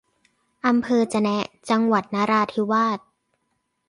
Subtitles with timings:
[0.67, 1.39] อำเภอจะแนะ
[1.69, 2.99] จังหวัดนราธิวาส